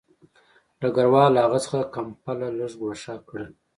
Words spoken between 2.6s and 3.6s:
ګوښه کړه